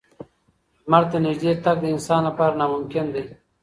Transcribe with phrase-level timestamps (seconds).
[0.85, 3.23] لمر ته نږدې تګ د انسان لپاره ناممکن دی.